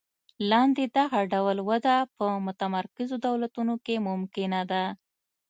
لاندې 0.51 0.83
دغه 0.97 1.19
ډول 1.33 1.57
وده 1.69 1.97
په 2.17 2.25
متمرکزو 2.45 3.15
دولتونو 3.27 3.73
کې 3.85 3.95
ممکنه 4.09 4.61
ده. 4.71 4.83